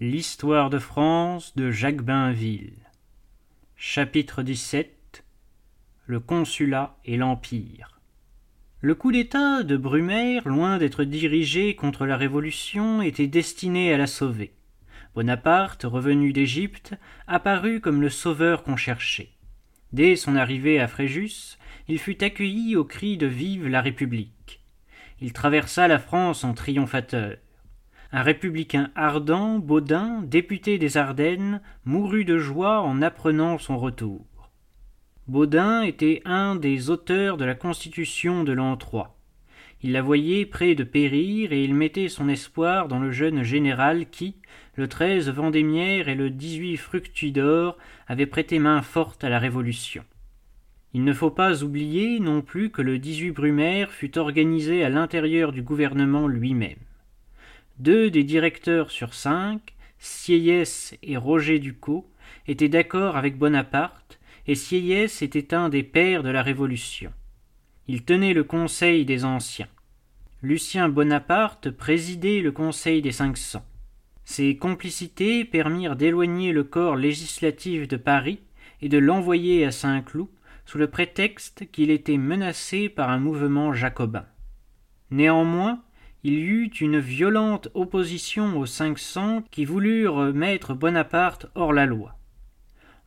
[0.00, 2.86] L'histoire de France de Jacques Bainville.
[3.74, 4.86] Chapitre XVII
[6.06, 7.98] Le consulat et l'Empire.
[8.80, 14.06] Le coup d'État de Brumaire, loin d'être dirigé contre la Révolution, était destiné à la
[14.06, 14.52] sauver.
[15.16, 16.94] Bonaparte, revenu d'Égypte,
[17.26, 19.30] apparut comme le sauveur qu'on cherchait.
[19.92, 21.58] Dès son arrivée à Fréjus,
[21.88, 24.60] il fut accueilli au cri de Vive la République.
[25.20, 27.38] Il traversa la France en triomphateur.
[28.10, 34.24] Un républicain ardent, Baudin, député des Ardennes, mourut de joie en apprenant son retour.
[35.26, 39.04] Baudin était un des auteurs de la Constitution de l'an III.
[39.82, 44.08] Il la voyait près de périr et il mettait son espoir dans le jeune général
[44.08, 44.36] qui,
[44.76, 50.02] le 13 Vendémiaire et le 18 Fructidor, avait prêté main forte à la Révolution.
[50.94, 55.52] Il ne faut pas oublier non plus que le 18 Brumaire fut organisé à l'intérieur
[55.52, 56.78] du gouvernement lui-même.
[57.78, 62.10] Deux des directeurs sur cinq, Sieyès et Roger Ducos,
[62.46, 67.12] étaient d'accord avec Bonaparte, et Sieyès était un des pères de la Révolution.
[67.86, 69.68] Il tenait le conseil des anciens.
[70.42, 73.64] Lucien Bonaparte présidait le conseil des cinq cents.
[74.24, 78.40] Ces complicités permirent d'éloigner le corps législatif de Paris
[78.82, 80.28] et de l'envoyer à Saint-Cloud
[80.66, 84.26] sous le prétexte qu'il était menacé par un mouvement jacobin.
[85.10, 85.82] Néanmoins,
[86.28, 92.18] il eut une violente opposition aux cinq cents qui voulurent mettre Bonaparte hors la loi.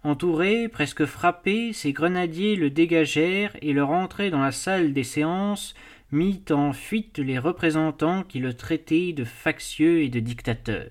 [0.03, 5.75] Entouré, presque frappé, ses grenadiers le dégagèrent et leur entrée dans la salle des séances
[6.11, 10.87] mit en fuite les représentants qui le traitaient de factieux et de dictateur.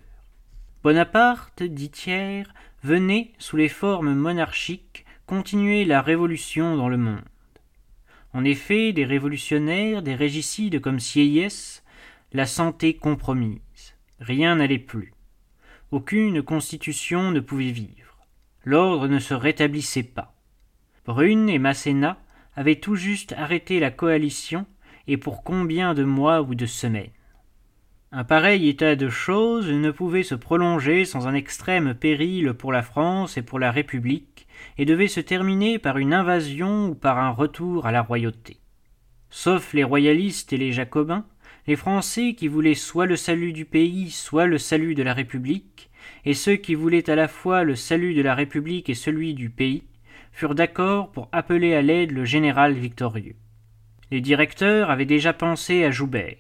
[0.85, 2.47] Bonaparte, dit Thiers,
[2.85, 7.25] venait, sous les formes monarchiques, continuer la révolution dans le monde.
[8.33, 11.80] En effet, des révolutionnaires, des régicides comme Sieyès,
[12.33, 13.97] la santé compromise.
[14.21, 15.15] Rien n'allait plus.
[15.91, 18.19] Aucune constitution ne pouvait vivre.
[18.65, 20.35] L'ordre ne se rétablissait pas.
[21.05, 22.19] Brune et Masséna
[22.55, 24.67] avaient tout juste arrêté la coalition,
[25.07, 27.11] et pour combien de mois ou de semaines.
[28.13, 32.83] Un pareil état de choses ne pouvait se prolonger sans un extrême péril pour la
[32.83, 34.47] France et pour la République,
[34.79, 38.59] et devait se terminer par une invasion ou par un retour à la royauté.
[39.31, 41.25] Sauf les royalistes et les jacobins,
[41.67, 45.91] les Français qui voulaient soit le salut du pays, soit le salut de la République,
[46.25, 49.51] et ceux qui voulaient à la fois le salut de la République et celui du
[49.51, 49.85] pays,
[50.33, 53.37] furent d'accord pour appeler à l'aide le général victorieux.
[54.11, 56.37] Les directeurs avaient déjà pensé à Joubert.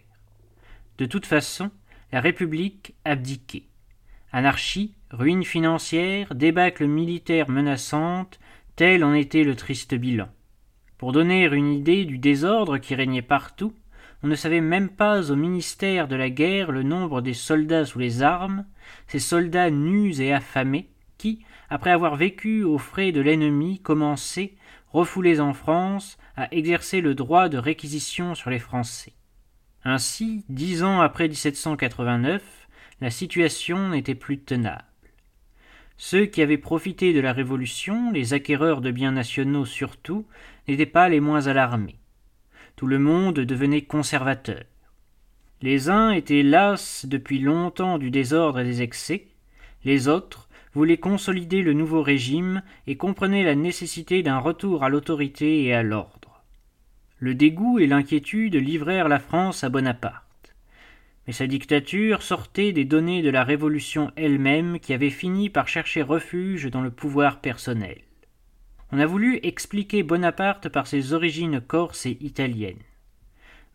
[0.98, 1.70] De toute façon,
[2.12, 3.64] la République abdiquait.
[4.32, 8.38] Anarchie, ruine financière, débâcle militaire menaçante,
[8.76, 10.28] tel en était le triste bilan.
[10.98, 13.72] Pour donner une idée du désordre qui régnait partout,
[14.22, 17.98] on ne savait même pas au ministère de la guerre le nombre des soldats sous
[17.98, 18.66] les armes,
[19.06, 24.54] ces soldats nus et affamés, qui, après avoir vécu aux frais de l'ennemi, commençaient,
[24.92, 29.14] refoulés en France, à exercer le droit de réquisition sur les Français.
[29.84, 32.42] Ainsi, dix ans après 1789,
[33.00, 34.84] la situation n'était plus tenable.
[35.96, 40.26] Ceux qui avaient profité de la Révolution, les acquéreurs de biens nationaux surtout,
[40.68, 41.99] n'étaient pas les moins alarmés
[42.80, 44.62] tout le monde devenait conservateur.
[45.60, 49.26] Les uns étaient las depuis longtemps du désordre et des excès,
[49.84, 55.62] les autres voulaient consolider le nouveau régime et comprenaient la nécessité d'un retour à l'autorité
[55.64, 56.42] et à l'ordre.
[57.18, 60.54] Le dégoût et l'inquiétude livrèrent la France à Bonaparte.
[61.26, 66.00] Mais sa dictature sortait des données de la Révolution elle-même qui avait fini par chercher
[66.00, 67.98] refuge dans le pouvoir personnel.
[68.92, 72.82] On a voulu expliquer Bonaparte par ses origines corses et italiennes.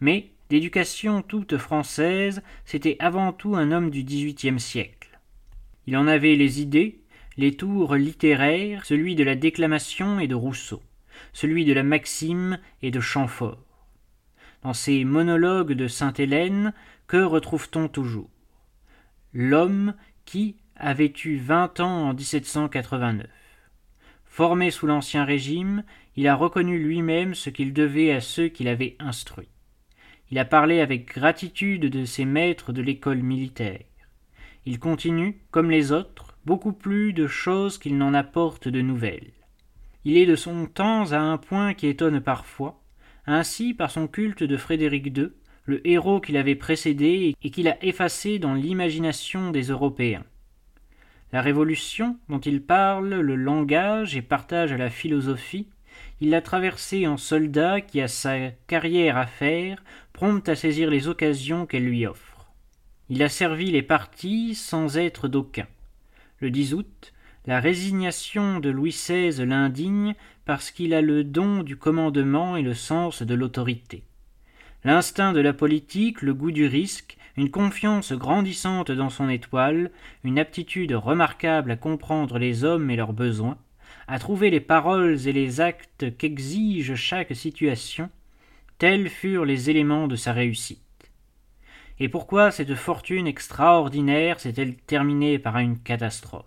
[0.01, 5.19] Mais, d'éducation toute française, c'était avant tout un homme du XVIIIe siècle.
[5.87, 6.99] Il en avait les idées,
[7.37, 10.81] les tours littéraires, celui de la déclamation et de Rousseau,
[11.31, 13.63] celui de la maxime et de Chamfort.
[14.63, 16.73] Dans ses monologues de Sainte-Hélène,
[17.07, 18.29] que retrouve-t-on toujours?
[19.31, 19.93] L'homme
[20.25, 23.44] qui avait eu vingt ans en 1789.
[24.35, 25.85] Formé sous l'Ancien Régime,
[26.17, 29.47] il a reconnu lui-même ce qu'il devait à ceux qui l'avaient instruit.
[30.29, 33.85] Il a parlé avec gratitude de ses maîtres de l'école militaire.
[34.65, 39.31] Il continue, comme les autres, beaucoup plus de choses qu'il n'en apporte de nouvelles.
[40.03, 42.83] Il est de son temps à un point qui étonne parfois,
[43.25, 45.29] ainsi par son culte de Frédéric II,
[45.63, 50.25] le héros qu'il avait précédé et qu'il a effacé dans l'imagination des Européens.
[51.35, 55.67] La révolution, dont il parle le langage et partage la philosophie,
[56.21, 59.83] il l'a traversée en soldat qui a sa carrière à faire,
[60.13, 62.53] prompt à saisir les occasions qu'elle lui offre.
[63.09, 65.67] Il a servi les partis sans être d'aucun.
[66.39, 67.13] Le 10 août,
[67.45, 70.15] la résignation de Louis XVI l'indigne
[70.45, 74.03] parce qu'il a le don du commandement et le sens de l'autorité.
[74.85, 79.91] L'instinct de la politique, le goût du risque, une confiance grandissante dans son étoile,
[80.23, 83.57] une aptitude remarquable à comprendre les hommes et leurs besoins,
[84.07, 88.09] à trouver les paroles et les actes qu'exige chaque situation,
[88.77, 90.81] tels furent les éléments de sa réussite.
[91.99, 96.45] Et pourquoi cette fortune extraordinaire s'est-elle terminée par une catastrophe?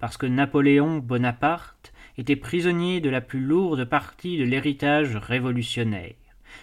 [0.00, 6.14] Parce que Napoléon Bonaparte était prisonnier de la plus lourde partie de l'héritage révolutionnaire,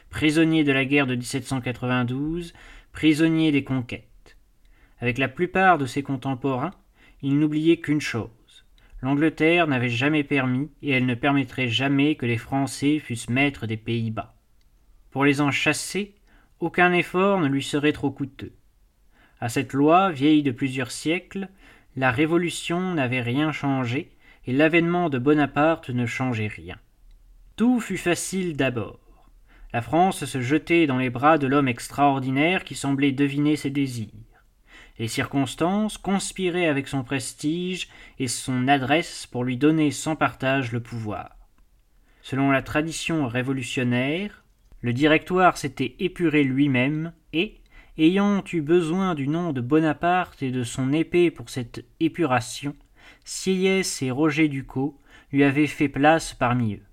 [0.09, 2.53] prisonnier de la guerre de 1792,
[2.93, 4.37] prisonnier des conquêtes.
[4.99, 6.73] Avec la plupart de ses contemporains,
[7.21, 8.29] il n'oubliait qu'une chose.
[9.01, 13.75] L'Angleterre n'avait jamais permis, et elle ne permettrait jamais que les Français fussent maîtres des
[13.75, 14.33] Pays-Bas.
[15.11, 16.15] Pour les en chasser,
[16.61, 18.53] aucun effort ne lui serait trop coûteux.
[19.41, 21.49] À cette loi, vieille de plusieurs siècles,
[21.97, 24.11] la Révolution n'avait rien changé,
[24.45, 26.77] et l'avènement de Bonaparte ne changeait rien.
[27.57, 29.02] Tout fut facile d'abord.
[29.73, 34.11] La France se jetait dans les bras de l'homme extraordinaire qui semblait deviner ses désirs.
[34.99, 37.89] Les circonstances conspiraient avec son prestige
[38.19, 41.35] et son adresse pour lui donner sans partage le pouvoir.
[42.21, 44.43] Selon la tradition révolutionnaire,
[44.81, 47.59] le directoire s'était épuré lui-même et,
[47.97, 52.75] ayant eu besoin du nom de Bonaparte et de son épée pour cette épuration,
[53.23, 54.99] Sieyès et Roger Ducos
[55.31, 56.83] lui avaient fait place parmi eux.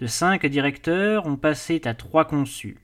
[0.00, 2.80] De cinq directeurs, on passait à trois consuls.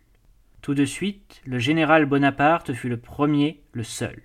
[0.60, 4.20] Tout de suite, le général Bonaparte fut le premier, le seul.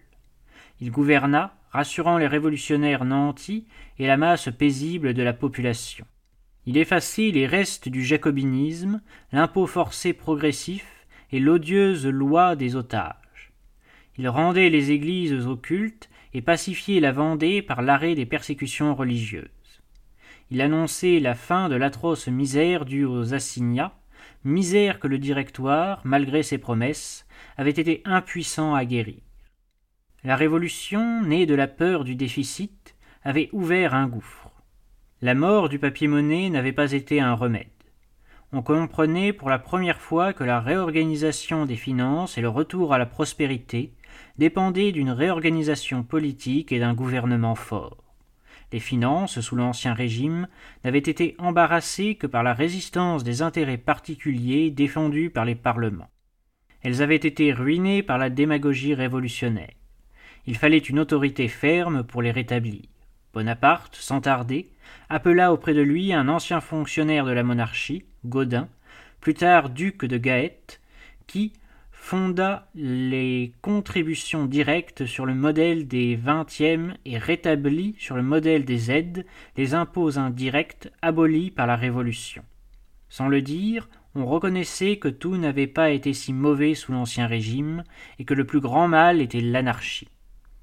[0.81, 3.65] Il gouverna, rassurant les révolutionnaires nantis
[3.97, 6.05] et la masse paisible de la population.
[6.65, 8.99] Il effaçait les restes du jacobinisme,
[9.31, 13.53] l'impôt forcé progressif et l'odieuse loi des otages.
[14.17, 19.60] Il rendait les églises occultes et pacifiait la Vendée par l'arrêt des persécutions religieuses
[20.51, 23.93] il annonçait la fin de l'atroce misère due aux assignats,
[24.43, 27.25] misère que le directoire, malgré ses promesses,
[27.55, 29.21] avait été impuissant à guérir.
[30.25, 34.51] La révolution, née de la peur du déficit, avait ouvert un gouffre.
[35.21, 37.67] La mort du papier-monnaie n'avait pas été un remède.
[38.51, 42.97] On comprenait pour la première fois que la réorganisation des finances et le retour à
[42.97, 43.93] la prospérité
[44.37, 48.00] dépendaient d'une réorganisation politique et d'un gouvernement fort
[48.71, 50.47] les finances, sous l'Ancien Régime,
[50.83, 56.09] n'avaient été embarrassées que par la résistance des intérêts particuliers défendus par les parlements.
[56.81, 59.73] Elles avaient été ruinées par la démagogie révolutionnaire.
[60.47, 62.81] Il fallait une autorité ferme pour les rétablir.
[63.33, 64.69] Bonaparte, sans tarder,
[65.09, 68.67] appela auprès de lui un ancien fonctionnaire de la monarchie, Gaudin,
[69.19, 70.81] plus tard duc de Gaète,
[71.27, 71.53] qui,
[72.01, 78.89] fonda les contributions directes sur le modèle des vingtièmes et rétablit sur le modèle des
[78.89, 79.25] aides
[79.55, 82.43] les impôts indirects abolis par la Révolution.
[83.07, 87.83] Sans le dire, on reconnaissait que tout n'avait pas été si mauvais sous l'Ancien Régime
[88.17, 90.09] et que le plus grand mal était l'anarchie.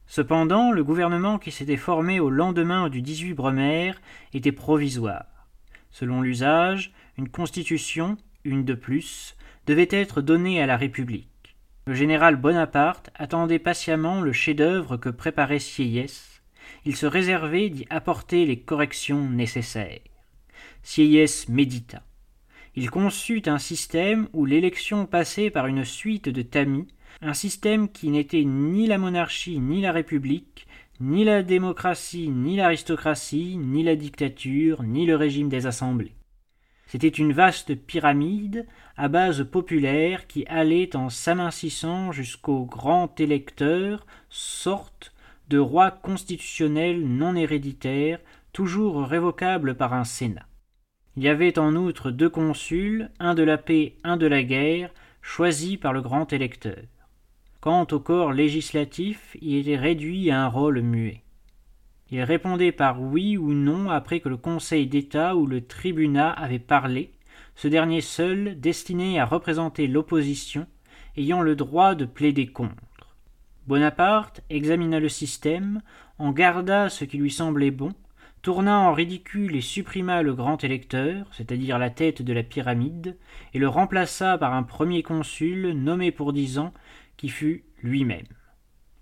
[0.06, 4.02] Cependant, le gouvernement qui s'était formé au lendemain du 18 Brumaire
[4.34, 5.46] était provisoire.
[5.92, 9.36] Selon l'usage, une constitution, une de plus,
[9.68, 11.54] devait être donnée à la République.
[11.86, 16.40] Le général Bonaparte attendait patiemment le chef-d'œuvre que préparait Sieyès.
[16.86, 20.00] Il se réservait d'y apporter les corrections nécessaires.
[20.82, 22.02] Sieyès médita.
[22.76, 26.88] Il conçut un système où l'élection passait par une suite de tamis,
[27.20, 30.66] un système qui n'était ni la monarchie ni la république,
[30.98, 36.14] ni la démocratie ni l'aristocratie, ni la dictature, ni le régime des assemblées.
[36.88, 38.66] C'était une vaste pyramide
[38.98, 45.14] à base populaire qui allait en s'amincissant jusqu'au grand électeur, sorte
[45.48, 48.18] de roi constitutionnel non héréditaire,
[48.52, 50.46] toujours révocable par un Sénat.
[51.16, 54.90] Il y avait en outre deux consuls, un de la paix, un de la guerre,
[55.22, 56.82] choisis par le grand électeur.
[57.60, 61.22] Quant au corps législatif, il était réduit à un rôle muet.
[62.10, 66.58] Il répondait par oui ou non après que le Conseil d'État ou le tribunat avait
[66.58, 67.12] parlé,
[67.58, 70.68] ce dernier seul destiné à représenter l'opposition,
[71.16, 73.16] ayant le droit de plaider contre.
[73.66, 75.82] Bonaparte examina le système,
[76.18, 77.92] en garda ce qui lui semblait bon,
[78.42, 83.16] tourna en ridicule et supprima le grand électeur, c'est-à-dire la tête de la pyramide,
[83.54, 86.72] et le remplaça par un premier consul nommé pour dix ans,
[87.16, 88.26] qui fut lui-même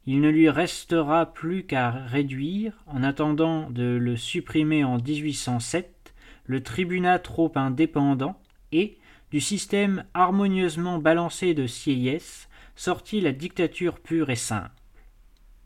[0.08, 6.62] il ne lui restera plus qu'à réduire, en attendant de le supprimer en 1807, le
[6.62, 8.40] tribunat trop indépendant
[8.72, 8.98] et,
[9.30, 14.70] du système harmonieusement balancé de Sieyès, sortit la dictature pure et simple.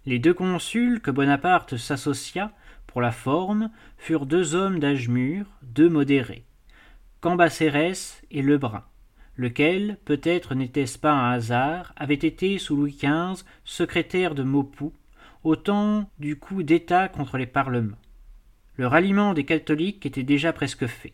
[0.07, 2.53] Les deux consuls que Bonaparte s'associa,
[2.87, 6.45] pour la forme, furent deux hommes d'âge mûr, deux modérés,
[7.21, 8.85] Cambacérès et Lebrun,
[9.37, 14.93] lequel, peut-être n'était-ce pas un hasard, avait été sous Louis XV secrétaire de Maupoux,
[15.45, 17.99] au temps du coup d'État contre les parlements.
[18.77, 21.13] Le ralliement des catholiques était déjà presque fait.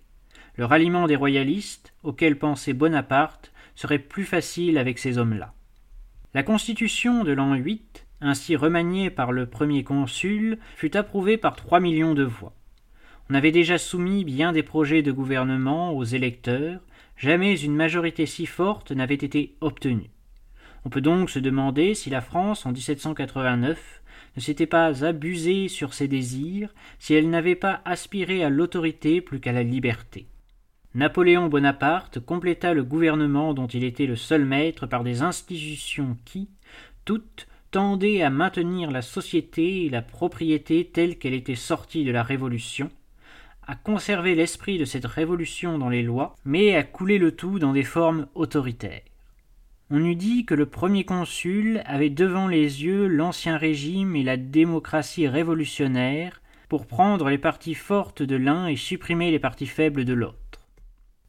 [0.57, 5.53] Le ralliement des royalistes, auquel pensait Bonaparte, serait plus facile avec ces hommes-là.
[6.33, 11.81] La constitution de l'an 8, ainsi remaniée par le premier consul, fut approuvée par trois
[11.81, 12.55] millions de voix.
[13.29, 16.81] On avait déjà soumis bien des projets de gouvernement aux électeurs,
[17.19, 20.11] jamais une majorité si forte n'avait été obtenue.
[20.87, 24.03] On peut donc se demander si la France, en 1789,
[24.37, 29.41] ne s'était pas abusée sur ses désirs, si elle n'avait pas aspiré à l'autorité plus
[29.41, 30.27] qu'à la liberté.
[30.97, 36.49] Napoléon Bonaparte compléta le gouvernement dont il était le seul maître par des institutions qui,
[37.05, 42.23] toutes, tendaient à maintenir la société et la propriété telle qu'elle était sortie de la
[42.23, 42.89] Révolution,
[43.67, 47.75] à conserver l'esprit de cette Révolution dans les lois, mais à couler le tout dans
[47.75, 49.03] des formes autoritaires.
[49.91, 54.39] On eût dit que le premier consul avait devant les yeux l'ancien régime et la
[54.39, 60.15] démocratie révolutionnaire pour prendre les parties fortes de l'un et supprimer les parties faibles de
[60.15, 60.46] l'autre.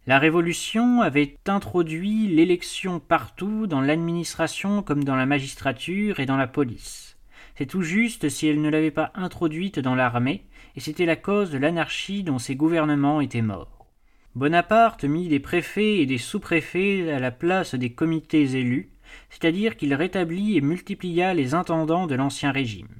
[0.07, 6.47] La Révolution avait introduit l'élection partout, dans l'administration comme dans la magistrature et dans la
[6.47, 7.17] police.
[7.55, 10.45] C'est tout juste si elle ne l'avait pas introduite dans l'armée,
[10.77, 13.85] et c'était la cause de l'anarchie dont ses gouvernements étaient morts.
[14.33, 18.91] Bonaparte mit des préfets et des sous-préfets à la place des comités élus,
[19.29, 22.95] c'est-à-dire qu'il rétablit et multiplia les intendants de l'ancien régime.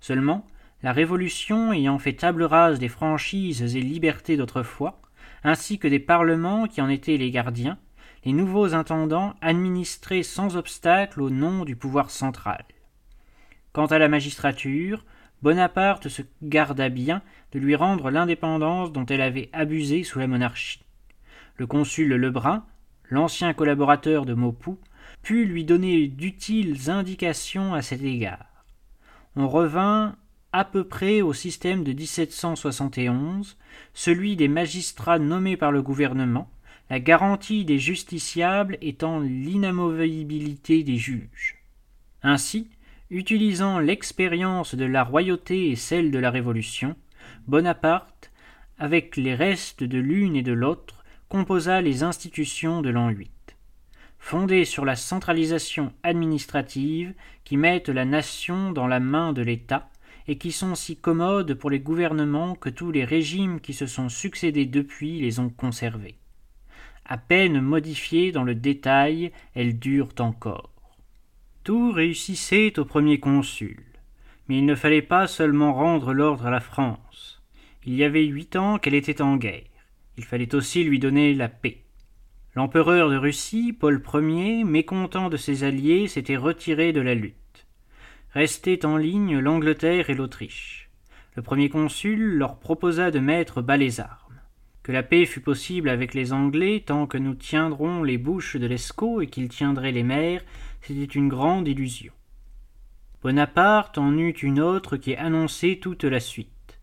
[0.00, 0.46] Seulement,
[0.82, 5.00] la Révolution ayant fait table rase des franchises et libertés d'autrefois,
[5.44, 7.78] ainsi que des parlements qui en étaient les gardiens,
[8.24, 12.64] les nouveaux intendants administraient sans obstacle au nom du pouvoir central.
[13.72, 15.04] Quant à la magistrature,
[15.42, 20.82] Bonaparte se garda bien de lui rendre l'indépendance dont elle avait abusé sous la monarchie.
[21.56, 22.64] Le consul Lebrun,
[23.10, 24.78] l'ancien collaborateur de Maupoux,
[25.22, 28.64] put lui donner d'utiles indications à cet égard.
[29.36, 30.16] On revint
[30.56, 33.58] à peu près au système de 1771,
[33.92, 36.50] celui des magistrats nommés par le gouvernement,
[36.88, 41.58] la garantie des justiciables étant l'inamovibilité des juges.
[42.22, 42.70] Ainsi,
[43.10, 46.96] utilisant l'expérience de la royauté et celle de la Révolution,
[47.46, 48.32] Bonaparte,
[48.78, 53.30] avec les restes de l'une et de l'autre, composa les institutions de l'an 8
[54.18, 59.88] fondées sur la centralisation administrative qui mettent la nation dans la main de l'État
[60.28, 64.08] et qui sont si commodes pour les gouvernements que tous les régimes qui se sont
[64.08, 66.18] succédés depuis les ont conservés.
[67.04, 70.70] À peine modifiées dans le détail, elles durent encore.
[71.62, 73.84] Tout réussissait au premier consul.
[74.48, 77.42] Mais il ne fallait pas seulement rendre l'ordre à la France.
[77.84, 79.62] Il y avait huit ans qu'elle était en guerre.
[80.16, 81.82] Il fallait aussi lui donner la paix.
[82.54, 87.34] L'empereur de Russie, Paul Ier, mécontent de ses alliés, s'était retiré de la lutte.
[88.36, 90.90] Restaient en ligne l'Angleterre et l'Autriche.
[91.36, 94.42] Le premier consul leur proposa de mettre bas les armes.
[94.82, 98.66] Que la paix fût possible avec les Anglais tant que nous tiendrons les bouches de
[98.66, 100.44] l'Escaut et qu'ils tiendraient les mers,
[100.82, 102.12] c'était une grande illusion.
[103.22, 106.78] Bonaparte en eut une autre qui annonçait toute la suite.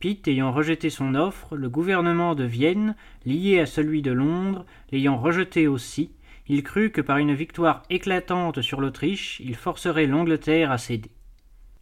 [0.00, 5.16] Pitt ayant rejeté son offre, le gouvernement de Vienne, lié à celui de Londres, l'ayant
[5.16, 6.10] rejeté aussi,
[6.48, 11.10] il crut que par une victoire éclatante sur l'Autriche, il forcerait l'Angleterre à céder.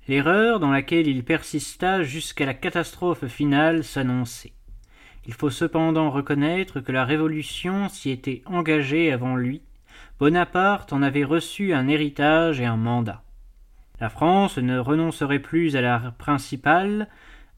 [0.09, 4.53] L'erreur dans laquelle il persista jusqu'à la catastrophe finale s'annonçait.
[5.27, 9.63] Il faut cependant reconnaître que la Révolution s'y était engagée avant lui.
[10.21, 13.23] Bonaparte en avait reçu un héritage et un mandat.
[14.01, 17.09] La France ne renoncerait plus à la principale,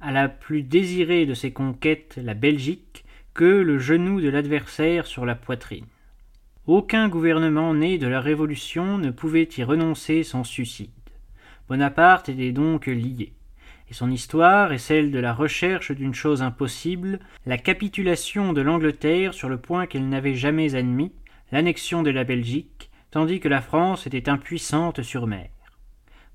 [0.00, 5.26] à la plus désirée de ses conquêtes, la Belgique, que le genou de l'adversaire sur
[5.26, 5.86] la poitrine.
[6.68, 10.90] Aucun gouvernement né de la Révolution ne pouvait y renoncer sans suicide.
[11.66, 13.32] Bonaparte était donc lié.
[13.90, 19.32] Et son histoire est celle de la recherche d'une chose impossible, la capitulation de l'Angleterre
[19.32, 21.14] sur le point qu'elle n'avait jamais admis,
[21.52, 25.48] l'annexion de la Belgique, tandis que la France était impuissante sur mer.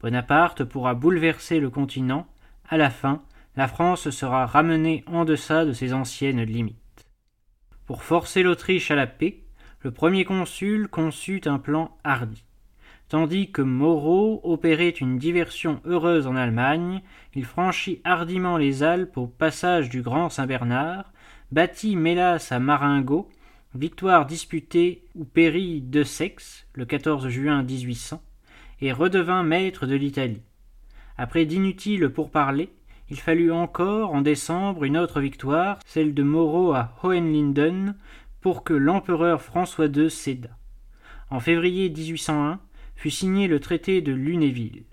[0.02, 2.26] Bonaparte pourra bouleverser le continent,
[2.68, 3.22] à la fin,
[3.56, 7.06] la France sera ramenée en deçà de ses anciennes limites.
[7.86, 9.43] Pour forcer l'Autriche à la paix,
[9.84, 12.46] le premier consul conçut un plan hardi.
[13.10, 17.02] Tandis que Moreau opérait une diversion heureuse en Allemagne,
[17.36, 21.12] il franchit hardiment les Alpes au passage du Grand Saint-Bernard,
[21.52, 23.30] battit Mélas à Marengo,
[23.76, 28.24] victoire disputée où périt De Sex le 14 juin 1800,
[28.80, 30.42] et redevint maître de l'Italie.
[31.18, 32.72] Après d'inutiles pourparlers,
[33.10, 37.96] il fallut encore, en décembre, une autre victoire, celle de Moreau à Hohenlinden,
[38.44, 40.58] pour que l'empereur François II cédât.
[41.30, 42.60] En février 1801
[42.98, 44.84] fut signé le traité de Lunéville.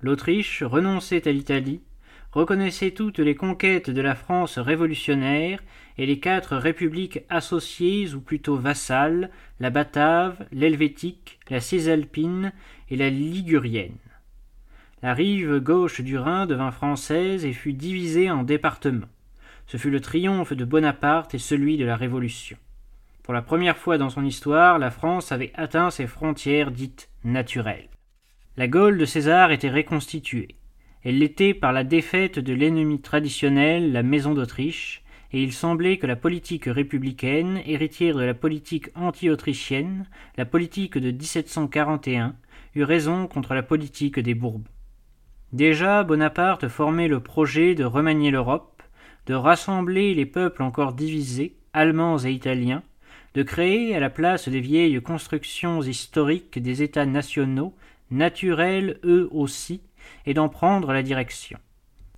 [0.00, 1.82] L'Autriche renonçait à l'Italie,
[2.30, 5.64] reconnaissait toutes les conquêtes de la France révolutionnaire
[5.98, 12.52] et les quatre républiques associées ou plutôt vassales, la Batave, l'Helvétique, la Cisalpine
[12.88, 13.98] et la Ligurienne.
[15.02, 19.08] La rive gauche du Rhin devint française et fut divisée en départements.
[19.66, 22.56] Ce fut le triomphe de Bonaparte et celui de la Révolution.
[23.26, 27.88] Pour la première fois dans son histoire, la France avait atteint ses frontières dites naturelles.
[28.56, 30.54] La Gaule de César était reconstituée.
[31.02, 35.02] Elle l'était par la défaite de l'ennemi traditionnel, la Maison d'Autriche,
[35.32, 40.06] et il semblait que la politique républicaine, héritière de la politique anti-autrichienne,
[40.36, 42.36] la politique de 1741,
[42.76, 44.70] eut raison contre la politique des Bourbons.
[45.52, 48.84] Déjà Bonaparte formait le projet de remanier l'Europe,
[49.26, 52.84] de rassembler les peuples encore divisés, allemands et italiens,
[53.36, 57.74] de créer à la place des vieilles constructions historiques des États nationaux,
[58.10, 59.82] naturels eux aussi,
[60.24, 61.58] et d'en prendre la direction.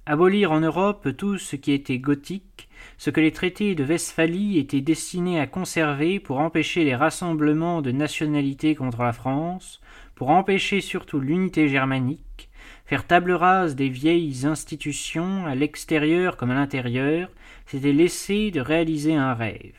[0.06, 4.80] Abolir en Europe tout ce qui était gothique, ce que les traités de Westphalie étaient
[4.80, 9.80] destinés à conserver pour empêcher les rassemblements de nationalités contre la France,
[10.14, 12.48] pour empêcher surtout l'unité germanique,
[12.86, 17.28] Faire table rase des vieilles institutions, à l'extérieur comme à l'intérieur,
[17.66, 19.74] c'était laisser de réaliser un rêve,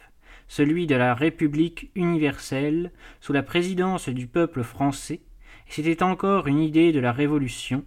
[0.50, 2.92] celui de la République universelle,
[3.22, 5.22] sous la présidence du peuple français,
[5.68, 7.86] et c'était encore une idée de la Révolution.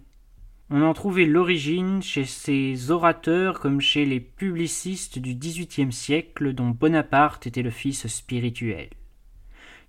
[0.69, 6.69] On en trouvait l'origine chez ces orateurs comme chez les publicistes du XVIIIe siècle dont
[6.69, 8.89] Bonaparte était le fils spirituel.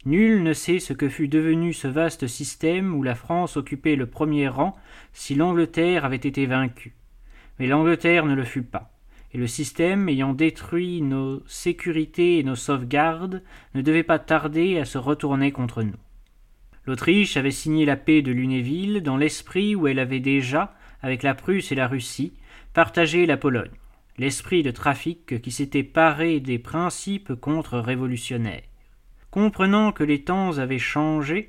[0.04, 4.06] Nul ne sait ce que fût devenu ce vaste système où la France occupait le
[4.06, 4.76] premier rang
[5.12, 6.96] si l'Angleterre avait été vaincue.
[7.58, 8.93] Mais l'Angleterre ne le fut pas,
[9.34, 13.42] et le système, ayant détruit nos sécurités et nos sauvegardes,
[13.74, 15.98] ne devait pas tarder à se retourner contre nous.
[16.86, 21.34] L'Autriche avait signé la paix de Lunéville dans l'esprit où elle avait déjà, avec la
[21.34, 22.34] Prusse et la Russie,
[22.74, 23.72] partagé la Pologne,
[24.18, 28.62] l'esprit de trafic qui s'était paré des principes contre-révolutionnaires.
[29.32, 31.48] Comprenant que les temps avaient changé,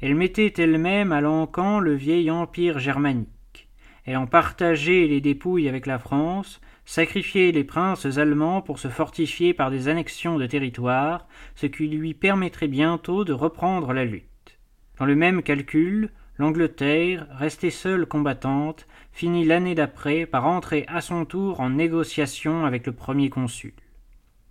[0.00, 3.68] elle mettait elle-même à l'encan le vieil empire germanique.
[4.04, 9.52] Elle en partageait les dépouilles avec la France, sacrifiait les princes allemands pour se fortifier
[9.52, 14.58] par des annexions de territoire, ce qui lui permettrait bientôt de reprendre la lutte.
[14.98, 21.24] Dans le même calcul, l'Angleterre, restée seule combattante, finit l'année d'après par entrer à son
[21.24, 23.74] tour en négociation avec le premier consul.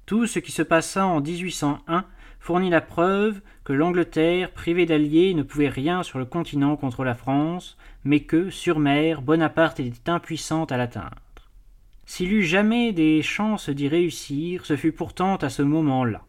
[0.05, 2.05] Tout ce qui se passa en 1801
[2.39, 7.15] fournit la preuve que l'Angleterre, privée d'alliés, ne pouvait rien sur le continent contre la
[7.15, 11.24] France, mais que, sur mer, Bonaparte était impuissante à l'atteindre.
[12.05, 16.25] S'il eut jamais des chances d'y réussir, ce fut pourtant à ce moment-là.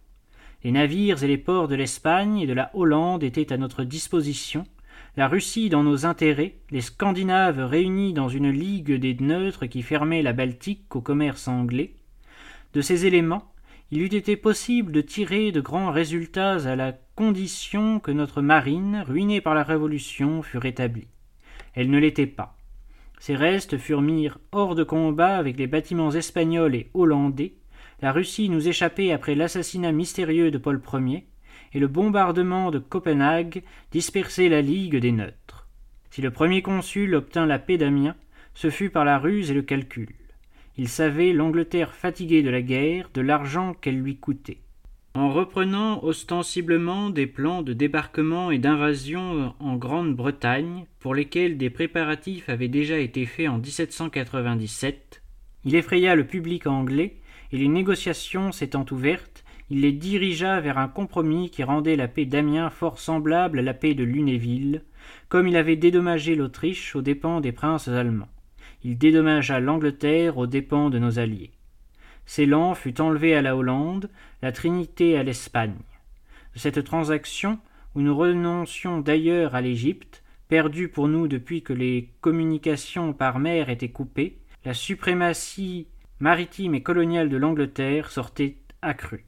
[0.65, 4.65] Les navires et les ports de l'Espagne et de la Hollande étaient à notre disposition,
[5.17, 10.23] la Russie dans nos intérêts, les Scandinaves réunis dans une ligue des neutres qui fermait
[10.23, 11.95] la Baltique au commerce anglais.
[12.73, 13.53] De ces éléments,
[13.91, 19.05] il eût été possible de tirer de grands résultats à la condition que notre marine,
[19.07, 21.09] ruinée par la Révolution, fût rétablie.
[21.75, 22.56] Elle ne l'était pas.
[23.19, 27.55] Ses restes furent mis hors de combat avec les bâtiments espagnols et hollandais,
[28.03, 31.27] la Russie nous échappait après l'assassinat mystérieux de Paul Ier,
[31.73, 35.67] et le bombardement de Copenhague dispersait la Ligue des Neutres.
[36.11, 38.17] Si le premier consul obtint la paix d'Amiens,
[38.55, 40.15] ce fut par la ruse et le calcul.
[40.77, 44.61] Il savait l'Angleterre fatiguée de la guerre, de l'argent qu'elle lui coûtait.
[45.17, 52.51] En reprenant ostensiblement des plans de débarquement et d'invasion en Grande-Bretagne, pour lesquels des préparatifs
[52.51, 55.23] avaient déjà été faits en 1797,
[55.65, 57.17] il effraya le public anglais,
[57.51, 62.27] et les négociations s'étant ouvertes, il les dirigea vers un compromis qui rendait la paix
[62.27, 64.83] d'Amiens fort semblable à la paix de Lunéville,
[65.31, 68.29] comme il avait dédommagé l'Autriche aux dépens des princes allemands
[68.87, 71.51] il dédommagea l'Angleterre aux dépens de nos alliés.
[72.27, 74.11] Ceylan fut enlevé à la Hollande,
[74.43, 75.79] la Trinité à l'Espagne.
[76.55, 77.59] De cette transaction,
[77.95, 83.71] où nous renoncions d'ailleurs à l'Égypte, perdue pour nous depuis que les communications par mer
[83.71, 85.87] étaient coupées, la suprématie
[86.21, 89.25] maritime et coloniale de l'Angleterre sortait accrue.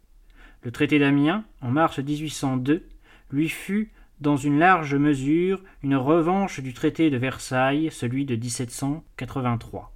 [0.63, 2.87] Le traité d'Amiens, en mars 1802,
[3.31, 9.93] lui fut dans une large mesure une revanche du traité de Versailles, celui de 1783.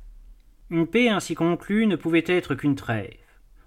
[0.72, 3.12] Une paix ainsi conclue ne pouvait être qu'une trêve.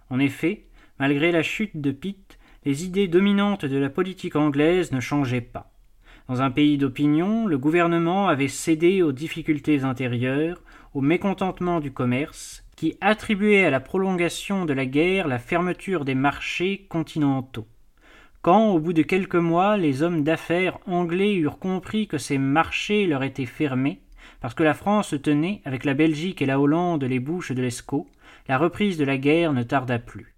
[0.09, 0.65] En effet,
[0.97, 5.71] malgré la chute de Pitt, les idées dominantes de la politique anglaise ne changeaient pas.
[6.27, 10.63] Dans un pays d'opinion, le gouvernement avait cédé aux difficultés intérieures,
[10.95, 16.15] au mécontentement du commerce, qui attribuait à la prolongation de la guerre la fermeture des
[16.15, 17.67] marchés continentaux.
[18.41, 23.05] Quand, au bout de quelques mois, les hommes d'affaires anglais eurent compris que ces marchés
[23.05, 24.01] leur étaient fermés,
[24.45, 28.05] parce que la France tenait, avec la Belgique et la Hollande, les bouches de l'Escaut,
[28.47, 30.35] la reprise de la guerre ne tarda plus.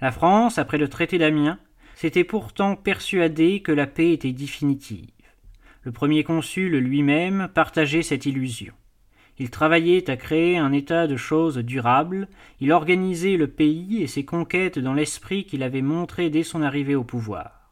[0.00, 1.60] La France, après le traité d'Amiens,
[1.94, 5.12] s'était pourtant persuadée que la paix était définitive.
[5.84, 8.74] Le premier consul lui-même partageait cette illusion.
[9.38, 12.26] Il travaillait à créer un état de choses durable,
[12.58, 16.96] il organisait le pays et ses conquêtes dans l'esprit qu'il avait montré dès son arrivée
[16.96, 17.65] au pouvoir.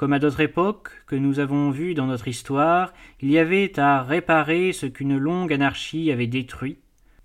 [0.00, 4.02] Comme à d'autres époques que nous avons vues dans notre histoire, il y avait à
[4.02, 6.78] réparer ce qu'une longue anarchie avait détruit.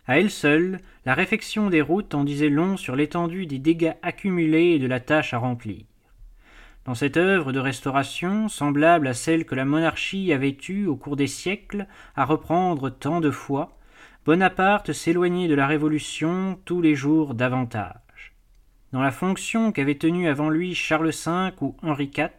[0.07, 4.71] À elle seule, la réfection des routes en disait long sur l'étendue des dégâts accumulés
[4.71, 5.85] et de la tâche à remplir.
[6.83, 11.15] Dans cette œuvre de restauration, semblable à celle que la monarchie avait eue au cours
[11.15, 13.77] des siècles à reprendre tant de fois,
[14.25, 18.33] Bonaparte s'éloignait de la Révolution tous les jours davantage.
[18.91, 22.31] Dans la fonction qu'avaient tenue avant lui Charles V ou Henri IV,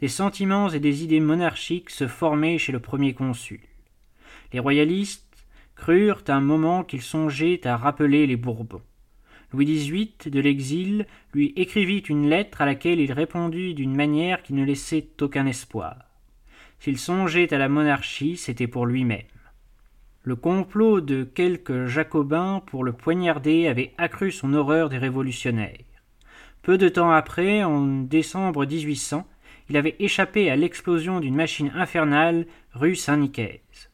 [0.00, 3.60] des sentiments et des idées monarchiques se formaient chez le premier consul.
[4.52, 8.82] Les royalistes crurent un moment qu'ils songeaient à rappeler les Bourbons.
[9.52, 14.54] Louis XVIII, de l'exil, lui écrivit une lettre à laquelle il répondit d'une manière qui
[14.54, 15.96] ne laissait aucun espoir.
[16.78, 19.22] S'il songeait à la monarchie, c'était pour lui-même.
[20.22, 25.78] Le complot de quelques jacobins pour le poignarder avait accru son horreur des révolutionnaires.
[26.62, 29.24] Peu de temps après, en décembre 1800,
[29.68, 33.90] il avait échappé à l'explosion d'une machine infernale rue Saint-Nicaise.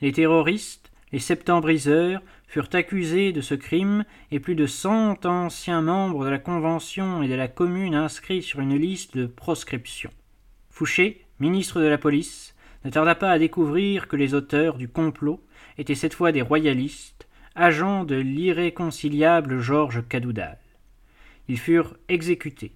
[0.00, 6.24] Les terroristes, les septembriseurs, furent accusés de ce crime et plus de cent anciens membres
[6.24, 10.10] de la Convention et de la Commune inscrits sur une liste de proscription.
[10.70, 15.40] Fouché, ministre de la police, ne tarda pas à découvrir que les auteurs du complot
[15.78, 20.58] étaient cette fois des royalistes, agents de l'irréconciliable Georges Cadoudal.
[21.48, 22.72] Ils furent exécutés.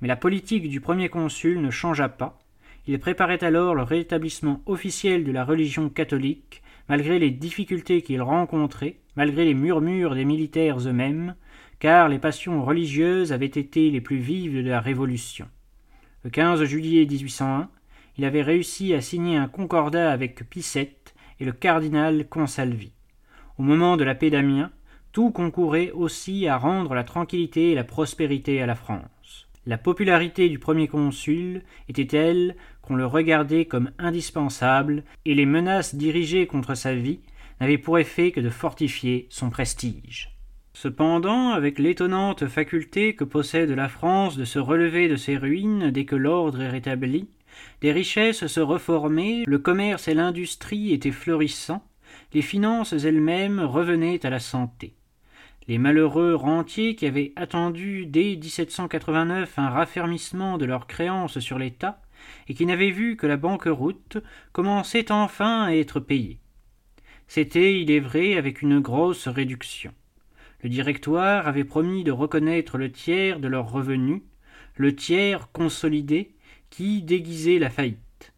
[0.00, 2.38] Mais la politique du premier consul ne changea pas.
[2.86, 8.96] Il préparait alors le rétablissement officiel de la religion catholique malgré les difficultés qu'il rencontrait,
[9.16, 11.34] malgré les murmures des militaires eux-mêmes,
[11.78, 15.48] car les passions religieuses avaient été les plus vives de la Révolution.
[16.22, 17.68] Le 15 juillet 1801,
[18.18, 22.92] il avait réussi à signer un concordat avec Picette et le cardinal Consalvi.
[23.58, 24.70] Au moment de la paix d'Amiens,
[25.12, 29.45] tout concourait aussi à rendre la tranquillité et la prospérité à la France.
[29.68, 35.96] La popularité du premier consul était telle qu'on le regardait comme indispensable, et les menaces
[35.96, 37.18] dirigées contre sa vie
[37.60, 40.36] n'avaient pour effet que de fortifier son prestige.
[40.72, 46.04] Cependant, avec l'étonnante faculté que possède la France de se relever de ses ruines dès
[46.04, 47.28] que l'ordre est rétabli,
[47.80, 51.82] des richesses se reformaient, le commerce et l'industrie étaient florissants,
[52.34, 54.94] les finances elles-mêmes revenaient à la santé.
[55.68, 62.00] Les malheureux rentiers qui avaient attendu dès 1789 un raffermissement de leurs créances sur l'État
[62.48, 64.18] et qui n'avaient vu que la banqueroute
[64.52, 66.38] commençait enfin à être payée.
[67.26, 69.92] C'était, il est vrai, avec une grosse réduction.
[70.62, 74.22] Le directoire avait promis de reconnaître le tiers de leurs revenus,
[74.76, 76.34] le tiers consolidé,
[76.70, 78.32] qui déguisait la faillite.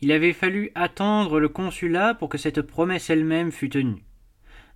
[0.00, 4.07] Il avait fallu attendre le consulat pour que cette promesse elle-même fût tenue.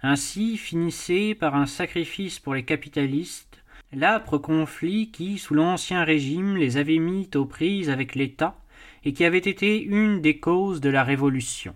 [0.03, 3.63] Ainsi finissait par un sacrifice pour les capitalistes
[3.93, 8.59] l'âpre conflit qui, sous l'Ancien Régime, les avait mis aux prises avec l'État
[9.05, 11.75] et qui avait été une des causes de la Révolution.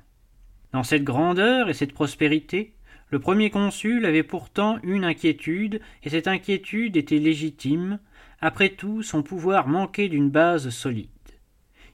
[0.73, 2.73] Dans cette grandeur et cette prospérité,
[3.11, 8.01] le premier consul avait pourtant une inquiétude, et cette inquiétude était légitime.
[8.41, 11.09] Après tout, son pouvoir manquait d'une base solide.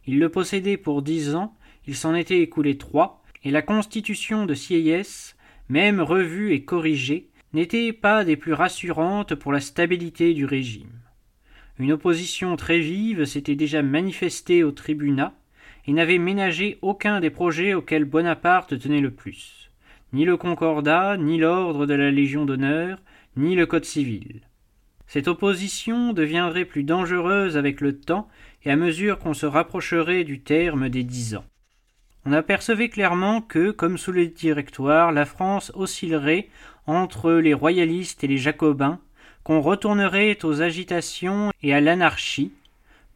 [0.07, 1.55] Il le possédait pour dix ans,
[1.87, 5.37] il s'en était écoulé trois, et la constitution de Sieyès,
[5.73, 11.01] même revue et corrigée, n'était pas des plus rassurantes pour la stabilité du régime.
[11.79, 15.33] Une opposition très vive s'était déjà manifestée au tribunat
[15.87, 19.71] et n'avait ménagé aucun des projets auxquels Bonaparte tenait le plus,
[20.13, 22.99] ni le Concordat, ni l'ordre de la Légion d'honneur,
[23.39, 24.43] ni le Code civil.
[25.07, 28.29] Cette opposition deviendrait plus dangereuse avec le temps
[28.63, 31.47] et à mesure qu'on se rapprocherait du terme des dix ans.
[32.25, 36.49] On apercevait clairement que, comme sous le Directoire, la France oscillerait
[36.87, 39.01] entre les royalistes et les jacobins,
[39.43, 42.53] qu'on retournerait aux agitations et à l'anarchie,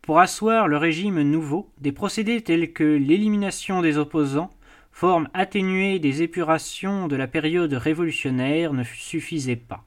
[0.03, 4.53] pour asseoir le régime nouveau, des procédés tels que l'élimination des opposants,
[4.91, 9.85] forme atténuée des épurations de la période révolutionnaire, ne suffisaient pas.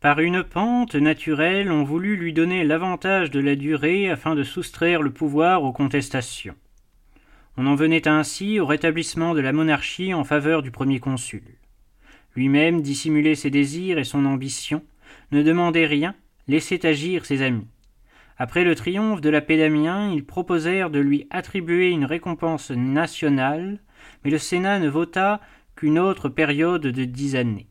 [0.00, 5.02] Par une pente naturelle, on voulut lui donner l'avantage de la durée afin de soustraire
[5.02, 6.54] le pouvoir aux contestations.
[7.58, 11.42] On en venait ainsi au rétablissement de la monarchie en faveur du premier consul.
[12.34, 14.82] Lui-même dissimulait ses désirs et son ambition,
[15.32, 16.14] ne demandait rien,
[16.48, 17.66] laissait agir ses amis.
[18.36, 23.80] Après le triomphe de la paix d'Amiens, ils proposèrent de lui attribuer une récompense nationale,
[24.22, 25.40] mais le Sénat ne vota
[25.74, 27.68] qu'une autre période de dix années.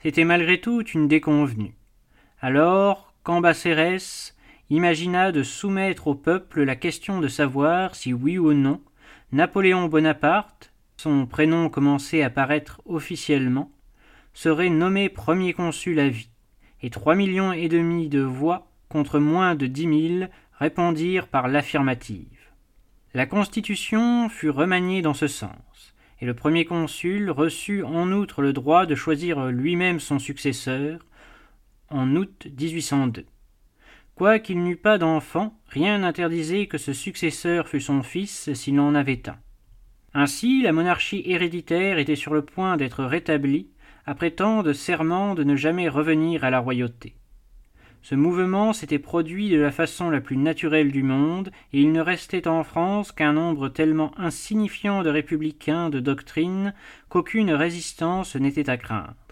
[0.00, 1.74] C'était malgré tout une déconvenue.
[2.40, 4.36] Alors, Cambacérès
[4.70, 8.80] imagina de soumettre au peuple la question de savoir si oui ou non
[9.32, 13.70] Napoléon Bonaparte, son prénom commençait à paraître officiellement,
[14.34, 16.30] serait nommé premier consul à vie,
[16.82, 22.26] et trois millions et demi de voix contre moins de dix mille répondirent par l'affirmative.
[23.14, 28.52] La Constitution fut remaniée dans ce sens, et le premier consul reçut en outre le
[28.52, 31.06] droit de choisir lui-même son successeur
[31.88, 33.24] en août 1802.
[34.20, 39.22] Quoiqu'il n'eût pas d'enfant, rien n'interdisait que ce successeur fût son fils s'il en avait
[39.30, 39.38] un.
[40.12, 43.70] Ainsi, la monarchie héréditaire était sur le point d'être rétablie
[44.04, 47.14] après tant de serments de ne jamais revenir à la royauté.
[48.02, 52.02] Ce mouvement s'était produit de la façon la plus naturelle du monde, et il ne
[52.02, 56.74] restait en France qu'un nombre tellement insignifiant de républicains de doctrine
[57.08, 59.29] qu'aucune résistance n'était à craindre.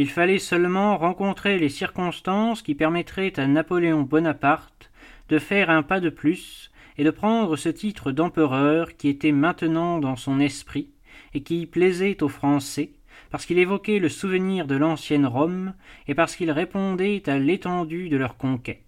[0.00, 4.92] Il fallait seulement rencontrer les circonstances qui permettraient à Napoléon Bonaparte
[5.28, 9.98] de faire un pas de plus et de prendre ce titre d'empereur qui était maintenant
[9.98, 10.92] dans son esprit
[11.34, 12.92] et qui plaisait aux Français,
[13.32, 15.74] parce qu'il évoquait le souvenir de l'ancienne Rome
[16.06, 18.84] et parce qu'il répondait à l'étendue de leur conquête.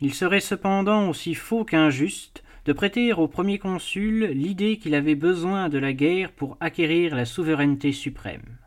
[0.00, 5.68] Il serait cependant aussi faux qu'injuste de prêter au premier consul l'idée qu'il avait besoin
[5.68, 8.61] de la guerre pour acquérir la souveraineté suprême.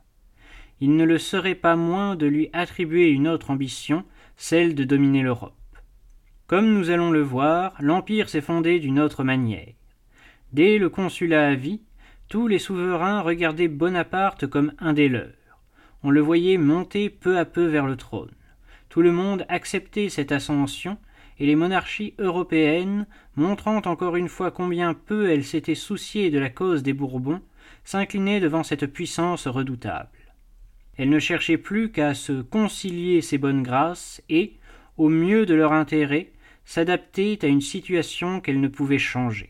[0.82, 4.04] Il ne le serait pas moins de lui attribuer une autre ambition,
[4.36, 5.54] celle de dominer l'Europe.
[6.48, 9.74] Comme nous allons le voir, l'Empire s'est fondé d'une autre manière.
[10.54, 11.82] Dès le consulat à vie,
[12.28, 15.32] tous les souverains regardaient Bonaparte comme un des leurs.
[16.04, 18.32] On le voyait monter peu à peu vers le trône.
[18.90, 20.98] Tout le monde acceptait cette ascension,
[21.40, 26.50] et les monarchies européennes, montrant encore une fois combien peu elles s'étaient souciées de la
[26.50, 27.42] cause des Bourbons,
[27.84, 30.10] s'inclinaient devant cette puissance redoutable.
[30.98, 34.54] Elles ne cherchaient plus qu'à se concilier ces bonnes grâces et,
[34.98, 36.32] au mieux de leur intérêt,
[36.64, 39.50] s'adapter à une situation qu'elles ne pouvaient changer.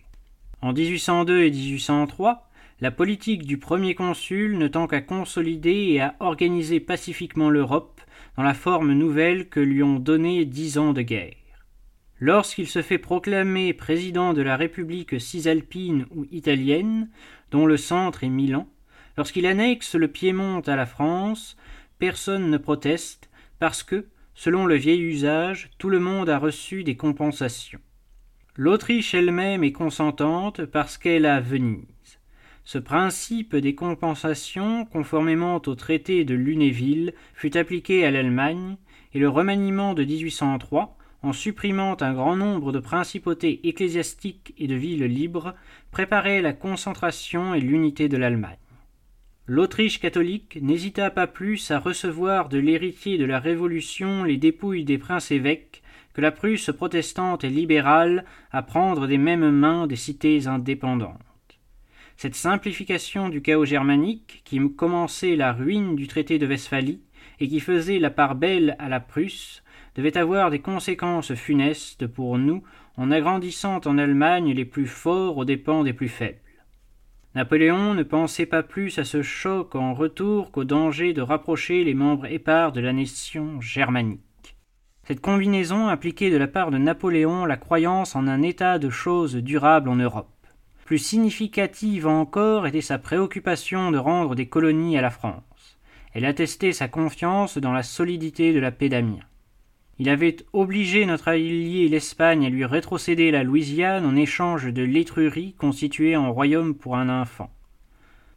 [0.62, 2.50] En 1802 et 1803,
[2.82, 8.02] la politique du premier consul ne tend qu'à consolider et à organiser pacifiquement l'Europe
[8.36, 11.36] dans la forme nouvelle que lui ont donnée dix ans de guerre.
[12.20, 17.10] Lorsqu'il se fait proclamer président de la République cisalpine ou italienne,
[17.52, 18.68] dont le centre est Milan,
[19.18, 21.58] lorsqu'il annexe le Piémont à la France,
[22.00, 26.98] personne ne proteste parce que, selon le vieil usage, tout le monde a reçu des
[26.98, 27.80] compensations.
[28.58, 31.86] L'Autriche elle-même est consentante parce qu'elle a Venise.
[32.64, 38.78] Ce principe des compensations, conformément au traité de Lunéville, fut appliqué à l'Allemagne,
[39.14, 44.76] et le remaniement de 1803, en supprimant un grand nombre de principautés ecclésiastiques et de
[44.76, 45.54] villes libres,
[45.92, 48.58] préparait la concentration et l'unité de l'Allemagne.
[49.48, 54.98] L'Autriche catholique n'hésita pas plus à recevoir de l'héritier de la Révolution les dépouilles des
[54.98, 55.84] princes évêques
[56.16, 61.20] que la Prusse protestante et libérale à prendre des mêmes mains des cités indépendantes.
[62.18, 67.02] Cette simplification du chaos germanique, qui commençait la ruine du traité de Westphalie
[67.40, 69.62] et qui faisait la part belle à la Prusse,
[69.94, 72.64] devait avoir des conséquences funestes pour nous
[72.98, 76.40] en agrandissant en Allemagne les plus forts aux dépens des plus faibles.
[77.36, 81.94] Napoléon ne pensait pas plus à ce choc en retour qu'au danger de rapprocher les
[81.94, 84.22] membres épars de la nation germanique.
[85.04, 89.36] Cette combinaison impliquait de la part de Napoléon la croyance en un état de choses
[89.36, 90.30] durable en Europe.
[90.86, 95.78] Plus significative encore était sa préoccupation de rendre des colonies à la France.
[96.14, 99.28] Elle attestait sa confiance dans la solidité de la paix d'Amiens.
[99.98, 105.54] Il avait obligé notre allié l'Espagne à lui rétrocéder la Louisiane en échange de l'Étrurie
[105.58, 107.50] constituée en royaume pour un enfant.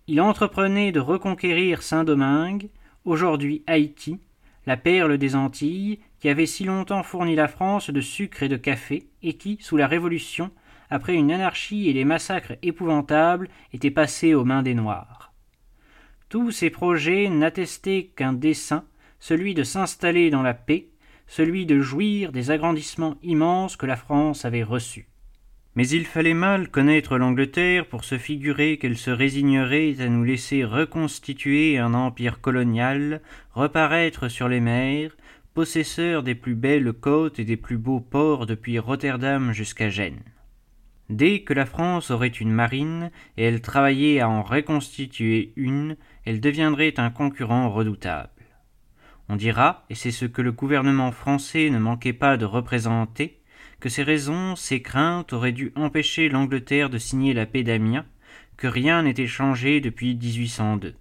[0.07, 2.68] Il entreprenait de reconquérir Saint-Domingue,
[3.05, 4.21] aujourd'hui Haïti,
[4.66, 8.57] la perle des Antilles, qui avait si longtemps fourni la France de sucre et de
[8.57, 10.51] café, et qui, sous la Révolution,
[10.90, 15.33] après une anarchie et des massacres épouvantables, était passé aux mains des Noirs.
[16.29, 18.85] Tous ces projets n'attestaient qu'un dessein,
[19.18, 20.88] celui de s'installer dans la paix,
[21.28, 25.06] celui de jouir des agrandissements immenses que la France avait reçus.
[25.76, 30.64] Mais il fallait mal connaître l'Angleterre pour se figurer qu'elle se résignerait à nous laisser
[30.64, 33.20] reconstituer un empire colonial,
[33.52, 35.16] reparaître sur les mers,
[35.54, 40.24] possesseur des plus belles côtes et des plus beaux ports depuis Rotterdam jusqu'à Gênes.
[41.10, 46.40] Dès que la France aurait une marine et elle travaillait à en reconstituer une, elle
[46.40, 48.30] deviendrait un concurrent redoutable.
[49.28, 53.40] On dira, et c'est ce que le gouvernement français ne manquait pas de représenter,
[53.80, 58.06] que ces raisons, ces craintes auraient dû empêcher l'Angleterre de signer la paix d'Amiens,
[58.56, 60.94] que rien n'était changé depuis 1802.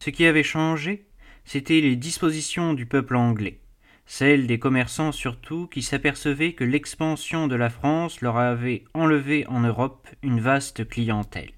[0.00, 1.06] Ce qui avait changé,
[1.44, 3.60] c'étaient les dispositions du peuple anglais,
[4.06, 9.60] celles des commerçants surtout qui s'apercevaient que l'expansion de la France leur avait enlevé en
[9.60, 11.52] Europe une vaste clientèle.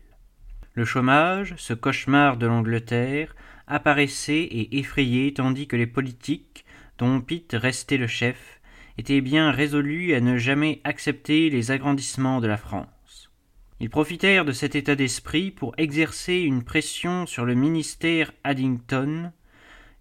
[0.75, 3.35] Le chômage, ce cauchemar de l'Angleterre,
[3.67, 6.65] apparaissait et effrayait tandis que les politiques,
[6.99, 8.61] dont Pitt restait le chef,
[8.99, 13.31] étaient bien résolus à ne jamais accepter les agrandissements de la France.
[13.81, 19.33] Ils profitèrent de cet état d'esprit pour exercer une pression sur le ministère Addington,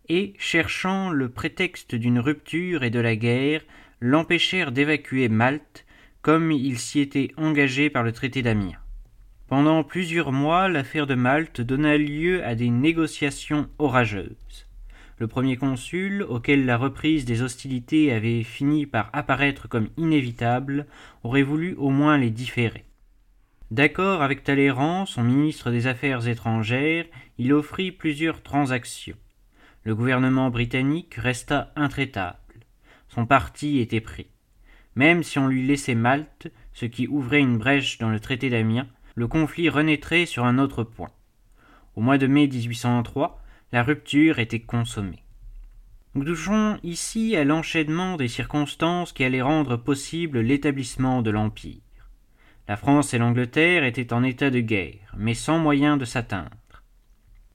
[0.10, 3.64] et, cherchant le prétexte d'une rupture et de la guerre,
[4.00, 5.86] l'empêchèrent d'évacuer Malte,
[6.22, 8.83] comme il s'y était engagé par le traité d'Amiens.
[9.48, 14.68] Pendant plusieurs mois, l'affaire de Malte donna lieu à des négociations orageuses.
[15.20, 20.88] Le premier consul, auquel la reprise des hostilités avait fini par apparaître comme inévitable,
[21.24, 22.86] aurait voulu au moins les différer.
[23.70, 27.06] D'accord avec Talleyrand, son ministre des Affaires étrangères,
[27.38, 29.18] il offrit plusieurs transactions.
[29.84, 32.38] Le gouvernement britannique resta intraitable.
[33.10, 34.28] Son parti était pris.
[34.96, 38.88] Même si on lui laissait Malte, ce qui ouvrait une brèche dans le traité d'Amiens,
[39.16, 41.12] le conflit renaîtrait sur un autre point.
[41.96, 45.24] Au mois de mai 1803, la rupture était consommée.
[46.16, 51.82] Nous touchons ici à l'enchaînement des circonstances qui allaient rendre possible l'établissement de l'Empire.
[52.68, 56.52] La France et l'Angleterre étaient en état de guerre, mais sans moyen de s'atteindre.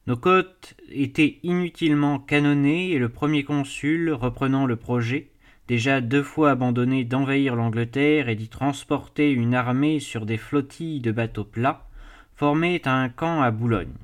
[0.07, 5.31] Nos côtes étaient inutilement canonnées et le premier consul, reprenant le projet,
[5.68, 11.12] déjà deux fois abandonné d'envahir l'Angleterre et d'y transporter une armée sur des flottilles de
[11.12, 11.87] bateaux plats,
[12.35, 13.94] formait un camp à Boulogne.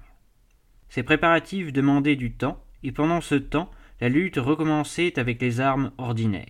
[0.90, 5.90] Ces préparatifs demandaient du temps, et pendant ce temps, la lutte recommençait avec les armes
[5.98, 6.44] ordinaires.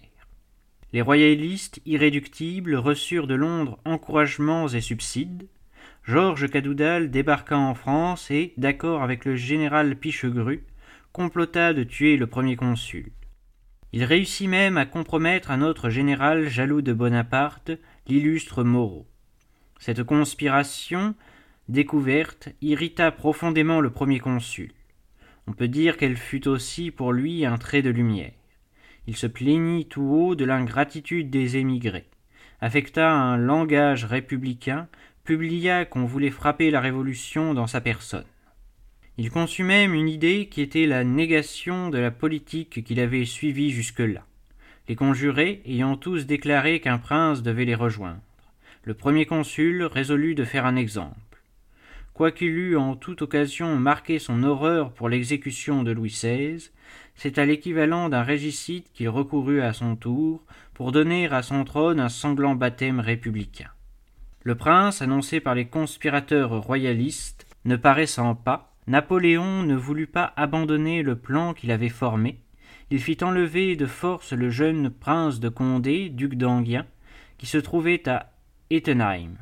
[0.93, 5.47] Les royalistes irréductibles reçurent de Londres encouragements et subsides,
[6.03, 10.65] Georges Cadoudal débarqua en France et, d'accord avec le général Pichegru,
[11.13, 13.11] complota de tuer le premier consul.
[13.97, 17.71] Il réussit même à compromettre un autre général jaloux de Bonaparte,
[18.09, 19.07] l'illustre Moreau.
[19.79, 21.15] Cette conspiration,
[21.69, 24.73] découverte, irrita profondément le premier consul.
[25.47, 28.33] On peut dire qu'elle fut aussi pour lui un trait de lumière.
[29.07, 32.09] Il se plaignit tout haut de l'ingratitude des émigrés,
[32.61, 34.89] affecta un langage républicain
[35.23, 38.27] publia qu'on voulait frapper la Révolution dans sa personne.
[39.17, 43.71] Il conçut même une idée qui était la négation de la politique qu'il avait suivie
[43.71, 44.27] jusque-là,
[44.89, 48.21] les conjurés ayant tous déclaré qu'un prince devait les rejoindre.
[48.83, 51.15] Le premier consul résolut de faire un exemple.
[52.13, 56.71] Quoiqu'il eût en toute occasion marqué son horreur pour l'exécution de Louis XVI,
[57.15, 60.43] c'est à l'équivalent d'un régicide qu'il recourut à son tour
[60.75, 63.71] pour donner à son trône un sanglant baptême républicain.
[64.43, 71.03] Le prince, annoncé par les conspirateurs royalistes, ne paraissant pas, Napoléon ne voulut pas abandonner
[71.03, 72.41] le plan qu'il avait formé.
[72.91, 76.87] Il fit enlever de force le jeune prince de Condé, duc d'Anguien,
[77.39, 78.33] qui se trouvait à
[78.69, 79.37] Ettenheim,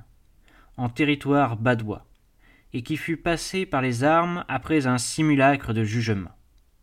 [0.76, 2.06] en territoire badois,
[2.72, 6.30] et qui fut passé par les armes après un simulacre de jugement.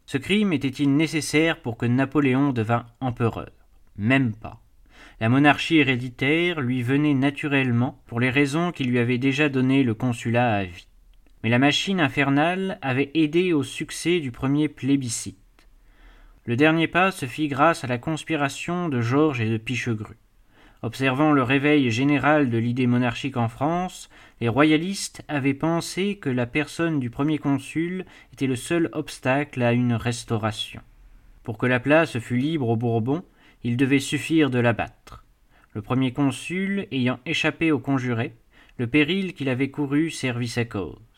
[0.06, 3.52] Ce crime était-il nécessaire pour que Napoléon devint empereur?
[3.96, 4.60] Même pas.
[5.22, 9.94] La monarchie héréditaire lui venait naturellement pour les raisons qui lui avaient déjà donné le
[9.94, 10.89] consulat à vie.
[11.44, 15.38] Mais la machine infernale avait aidé au succès du premier plébiscite.
[16.46, 20.18] Le dernier pas se fit grâce à la conspiration de Georges et de Pichegru.
[20.82, 26.46] Observant le réveil général de l'idée monarchique en France, les royalistes avaient pensé que la
[26.46, 30.82] personne du premier consul était le seul obstacle à une restauration.
[31.44, 33.24] Pour que la place fût libre aux Bourbons,
[33.64, 35.26] il devait suffire de l'abattre.
[35.74, 38.34] Le premier consul ayant échappé aux conjurés,
[38.78, 41.09] le péril qu'il avait couru servit sa cause.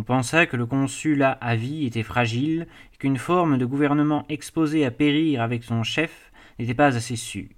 [0.00, 4.86] On pensa que le consulat à vie était fragile et qu'une forme de gouvernement exposée
[4.86, 7.50] à périr avec son chef n'était pas assez sûre.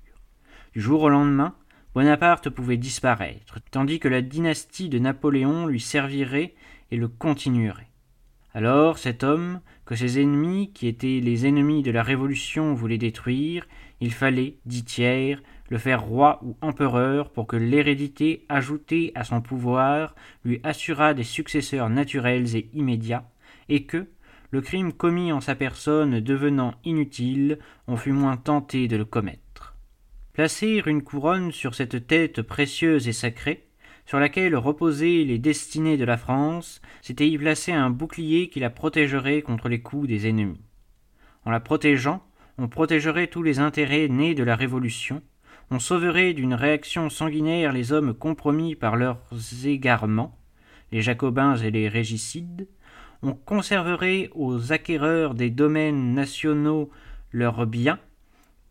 [0.75, 1.55] Du jour au lendemain,
[1.95, 6.57] Bonaparte pouvait disparaître, tandis que la dynastie de Napoléon lui servirait
[6.91, 7.93] et le continuerait.
[8.55, 13.69] Alors cet homme, que ses ennemis, qui étaient les ennemis de la Révolution, voulaient détruire,
[14.01, 15.39] il fallait, dit Thiers,
[15.71, 21.25] le faire roi ou empereur pour que l'hérédité ajoutée à son pouvoir lui assurât des
[21.25, 23.31] successeurs naturels et immédiats,
[23.69, 24.07] et que,
[24.51, 29.75] le crime commis en sa personne devenant inutile, on fut moins tenté de le commettre.
[30.35, 33.67] Placer une couronne sur cette tête précieuse et sacrée,
[34.05, 38.71] sur laquelle reposaient les destinées de la France, c'était y placer un bouclier qui la
[38.71, 40.61] protégerait contre les coups des ennemis.
[41.45, 42.23] En la protégeant,
[42.59, 45.23] on protégerait tous les intérêts nés de la Révolution,
[45.73, 49.23] on sauverait d'une réaction sanguinaire les hommes compromis par leurs
[49.65, 50.39] égarements,
[50.93, 52.69] les jacobins et les régicides,
[53.23, 56.91] on conserverait aux acquéreurs des domaines nationaux
[57.31, 57.99] leurs biens,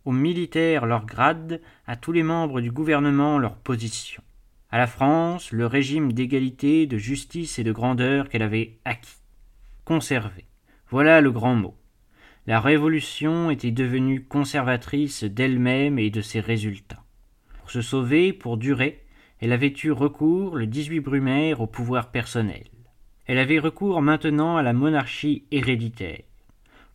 [0.06, 4.22] aux militaires leurs grades, à tous les membres du gouvernement leur position,
[4.70, 9.24] à la France le régime d'égalité, de justice et de grandeur qu'elle avait acquis.
[9.86, 10.46] Conserver.
[10.92, 11.76] Voilà le grand mot.
[12.48, 17.04] La Révolution était devenue conservatrice d'elle-même et de ses résultats.
[17.60, 19.04] Pour se sauver, pour durer,
[19.40, 22.64] elle avait eu recours, le 18 Brumaire, au pouvoir personnel.
[23.28, 26.24] Elle avait recours maintenant à la monarchie héréditaire.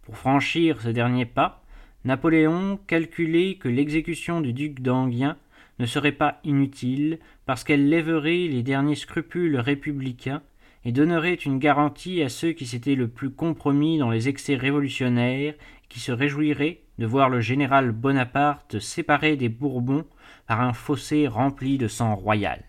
[0.03, 1.63] Pour franchir ce dernier pas,
[2.05, 5.37] Napoléon calculait que l'exécution du duc d'Anguien
[5.79, 10.43] ne serait pas inutile parce qu'elle lèverait les derniers scrupules républicains
[10.87, 15.55] et donnerait une garantie à ceux qui s'étaient le plus compromis dans les excès révolutionnaires,
[15.89, 20.05] qui se réjouiraient de voir le général Bonaparte séparé des Bourbons
[20.47, 22.63] par un fossé rempli de sang royal.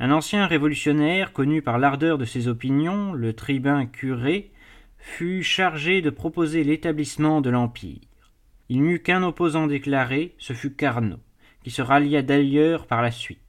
[0.00, 4.50] Un ancien révolutionnaire, connu par l'ardeur de ses opinions, le tribun curé,
[4.98, 8.00] fut chargé de proposer l'établissement de l'Empire.
[8.68, 11.20] Il n'eut qu'un opposant déclaré, ce fut Carnot,
[11.62, 13.43] qui se rallia d'ailleurs par la suite.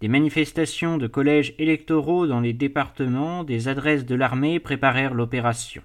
[0.00, 5.82] Des manifestations de collèges électoraux dans les départements, des adresses de l'armée préparèrent l'opération.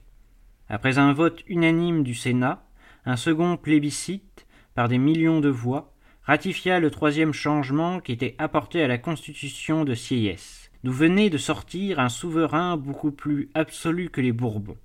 [0.69, 2.63] Après un vote unanime du Sénat,
[3.05, 5.93] un second plébiscite, par des millions de voix,
[6.23, 11.37] ratifia le troisième changement qui était apporté à la constitution de Sieyès, d'où venait de
[11.37, 14.77] sortir un souverain beaucoup plus absolu que les Bourbons.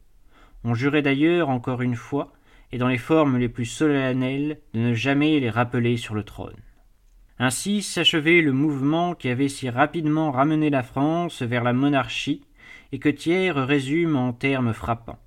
[0.64, 2.32] On jurait d'ailleurs encore une fois,
[2.72, 6.56] et dans les formes les plus solennelles, de ne jamais les rappeler sur le trône.
[7.42, 12.42] Ainsi s'achevait le mouvement qui avait si rapidement ramené la France vers la monarchie
[12.92, 15.18] et que Thiers résume en termes frappants.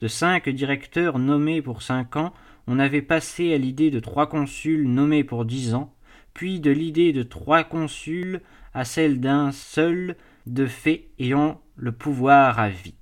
[0.00, 2.32] De cinq directeurs nommés pour cinq ans,
[2.66, 5.94] on avait passé à l'idée de trois consuls nommés pour dix ans,
[6.32, 8.40] puis de l'idée de trois consuls
[8.72, 10.16] à celle d'un seul
[10.46, 12.94] de fait ayant le pouvoir à vie.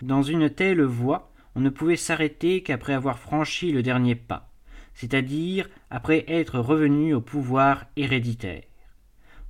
[0.00, 4.51] Dans une telle voie, on ne pouvait s'arrêter qu'après avoir franchi le dernier pas
[4.94, 8.62] c'est-à-dire après être revenu au pouvoir héréditaire.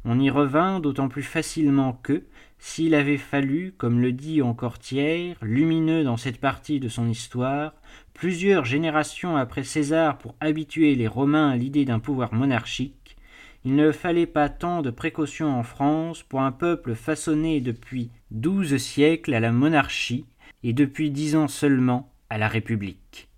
[0.05, 2.25] On y revint d'autant plus facilement que,
[2.59, 7.73] s'il avait fallu, comme le dit encore Thiers, lumineux dans cette partie de son histoire,
[8.13, 13.17] plusieurs générations après César pour habituer les Romains à l'idée d'un pouvoir monarchique,
[13.65, 18.77] il ne fallait pas tant de précautions en France pour un peuple façonné depuis douze
[18.77, 20.27] siècles à la monarchie
[20.65, 23.29] et depuis dix ans seulement à la République.